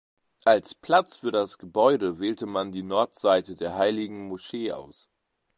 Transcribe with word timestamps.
Als 0.45 0.73
Platz 0.73 1.17
für 1.17 1.29
das 1.29 1.59
Gebäude 1.59 2.17
wählte 2.19 2.47
man 2.47 2.71
die 2.71 2.81
Nordseite 2.81 3.55
der 3.55 3.75
Heiligen 3.75 4.29
Moschee 4.29 4.71
aus. 4.71 5.11